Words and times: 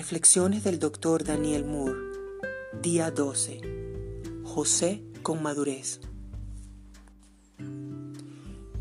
Reflexiones 0.00 0.64
del 0.64 0.78
Dr. 0.78 1.24
Daniel 1.24 1.66
Moore, 1.66 1.98
día 2.80 3.10
12. 3.10 3.60
José 4.44 5.04
con 5.22 5.42
madurez. 5.42 6.00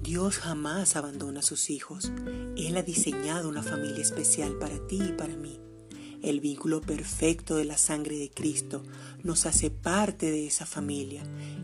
Dios 0.02 0.38
jamás 0.38 0.96
abandona 0.96 1.42
a 1.42 1.44
sus 1.44 1.70
hijos. 1.70 2.14
Él 2.56 2.78
ha 2.78 2.84
diseñado 2.84 3.50
una 3.50 3.64
familia 3.64 4.02
especial 4.02 4.58
para 4.60 4.80
ti 4.88 5.02
y 5.10 5.12
para 5.12 5.36
mí. 5.36 5.60
El 6.24 6.40
vínculo 6.40 6.80
perfecto 6.80 7.58
de 7.58 7.66
la 7.66 7.78
sangre 7.78 8.18
de 8.18 8.32
Cristo 8.32 8.82
nos 9.22 9.46
hace 9.46 9.70
parte 9.70 10.32
de 10.32 10.48
esa 10.48 10.66
familia. 10.66 11.24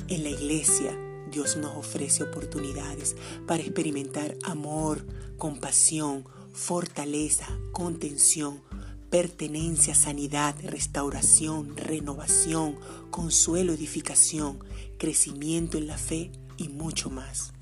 En 0.10 0.24
la 0.24 0.32
iglesia, 0.32 1.00
Dios 1.32 1.56
nos 1.56 1.78
ofrece 1.78 2.24
oportunidades 2.24 3.16
para 3.48 3.64
experimentar 3.64 4.36
amor, 4.44 5.08
compasión, 5.38 6.26
fortaleza, 6.52 7.48
contención, 7.72 8.62
pertenencia, 9.16 9.96
sanidad, 9.96 10.56
restauración, 10.62 11.78
renovación, 11.78 12.76
consuelo, 13.12 13.72
edificación, 13.72 14.60
crecimiento 14.98 15.78
en 15.78 15.88
la 15.88 15.98
fe 15.98 16.34
y 16.58 16.68
mucho 16.68 17.10
más. 17.10 17.54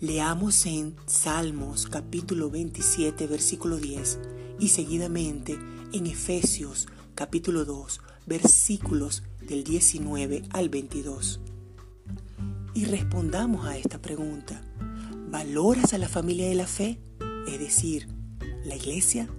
Leamos 0.00 0.66
en 0.66 0.94
Salmos 1.06 1.86
capítulo 1.86 2.50
27 2.50 3.26
versículo 3.26 3.78
10 3.78 4.18
y 4.58 4.68
seguidamente 4.68 5.58
en 5.94 6.06
Efesios 6.06 6.86
capítulo 7.14 7.64
2 7.64 8.02
versículos 8.26 9.22
del 9.40 9.64
19 9.64 10.42
al 10.50 10.68
22. 10.68 11.40
Y 12.74 12.84
respondamos 12.84 13.66
a 13.66 13.78
esta 13.78 14.02
pregunta. 14.02 14.60
¿Valoras 15.30 15.94
a 15.94 15.98
la 15.98 16.10
familia 16.10 16.46
de 16.46 16.56
la 16.56 16.66
fe? 16.66 17.00
Es 17.48 17.58
decir, 17.58 18.06
la 18.66 18.76
iglesia 18.76 19.30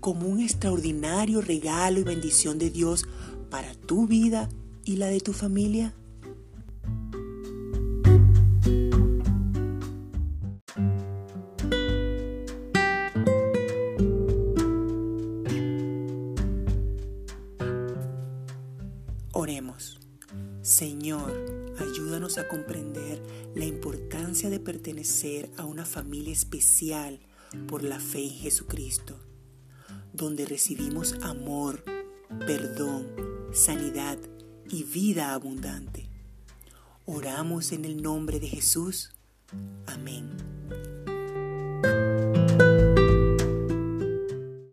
como 0.00 0.26
un 0.26 0.40
extraordinario 0.40 1.40
regalo 1.40 2.00
y 2.00 2.04
bendición 2.04 2.58
de 2.58 2.70
Dios 2.70 3.06
para 3.50 3.74
tu 3.74 4.06
vida 4.06 4.48
y 4.84 4.96
la 4.96 5.06
de 5.06 5.20
tu 5.20 5.32
familia? 5.32 5.94
Oremos. 19.32 20.00
Señor, 20.62 21.32
ayúdanos 21.78 22.38
a 22.38 22.48
comprender 22.48 23.22
la 23.54 23.64
importancia 23.64 24.50
de 24.50 24.58
pertenecer 24.58 25.48
a 25.56 25.64
una 25.64 25.84
familia 25.84 26.32
especial 26.32 27.20
por 27.66 27.82
la 27.82 28.00
fe 28.00 28.24
en 28.24 28.30
Jesucristo 28.30 29.27
donde 30.18 30.44
recibimos 30.44 31.14
amor, 31.22 31.82
perdón, 32.46 33.06
sanidad 33.52 34.18
y 34.68 34.82
vida 34.82 35.32
abundante. 35.32 36.10
Oramos 37.06 37.72
en 37.72 37.86
el 37.86 38.02
nombre 38.02 38.40
de 38.40 38.48
Jesús. 38.48 39.14
Amén. 39.86 40.97